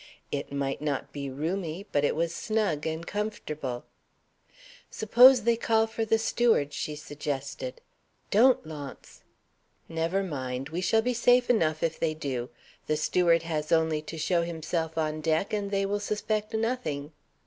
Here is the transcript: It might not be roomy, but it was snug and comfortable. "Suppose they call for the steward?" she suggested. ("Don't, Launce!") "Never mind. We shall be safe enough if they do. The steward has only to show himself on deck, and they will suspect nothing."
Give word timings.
It 0.31 0.51
might 0.51 0.81
not 0.81 1.13
be 1.13 1.29
roomy, 1.29 1.85
but 1.91 2.03
it 2.03 2.15
was 2.15 2.33
snug 2.33 2.87
and 2.87 3.05
comfortable. 3.05 3.85
"Suppose 4.89 5.43
they 5.43 5.55
call 5.55 5.85
for 5.85 6.05
the 6.05 6.17
steward?" 6.17 6.73
she 6.73 6.95
suggested. 6.95 7.81
("Don't, 8.31 8.65
Launce!") 8.65 9.21
"Never 9.87 10.23
mind. 10.23 10.69
We 10.69 10.81
shall 10.81 11.03
be 11.03 11.13
safe 11.13 11.51
enough 11.51 11.83
if 11.83 11.99
they 11.99 12.15
do. 12.15 12.49
The 12.87 12.97
steward 12.97 13.43
has 13.43 13.71
only 13.71 14.01
to 14.01 14.17
show 14.17 14.41
himself 14.41 14.97
on 14.97 15.21
deck, 15.21 15.53
and 15.53 15.69
they 15.69 15.85
will 15.85 15.99
suspect 15.99 16.55
nothing." 16.55 17.11